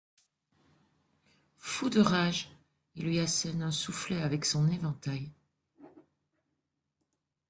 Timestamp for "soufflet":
3.69-4.19